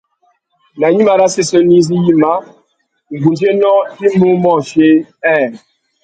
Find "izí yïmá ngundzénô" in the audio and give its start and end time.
1.79-3.71